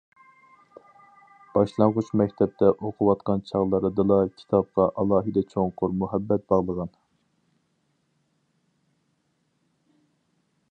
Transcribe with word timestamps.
باشلانغۇچ 1.57 2.07
مەكتەپتە 2.21 2.71
ئوقۇۋاتقان 2.87 3.43
چاغلىرىدىلا 3.51 4.17
كىتابقا 4.41 4.87
ئالاھىدە 5.03 5.45
چوڭقۇر 5.53 5.95
مۇھەببەت 5.99 6.49
باغلىغان. 6.55 6.95